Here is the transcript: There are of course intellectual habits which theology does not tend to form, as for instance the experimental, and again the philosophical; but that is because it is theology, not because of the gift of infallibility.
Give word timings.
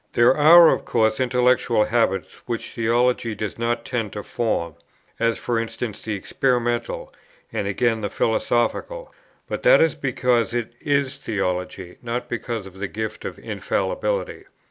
There 0.13 0.35
are 0.35 0.69
of 0.69 0.83
course 0.83 1.19
intellectual 1.19 1.83
habits 1.83 2.41
which 2.47 2.71
theology 2.71 3.35
does 3.35 3.59
not 3.59 3.85
tend 3.85 4.13
to 4.13 4.23
form, 4.23 4.73
as 5.19 5.37
for 5.37 5.59
instance 5.59 6.01
the 6.01 6.15
experimental, 6.15 7.13
and 7.53 7.67
again 7.67 8.01
the 8.01 8.09
philosophical; 8.09 9.13
but 9.47 9.61
that 9.61 9.79
is 9.79 9.93
because 9.93 10.55
it 10.55 10.73
is 10.81 11.17
theology, 11.17 11.99
not 12.01 12.29
because 12.29 12.65
of 12.65 12.79
the 12.79 12.87
gift 12.87 13.25
of 13.25 13.37
infallibility. 13.37 14.45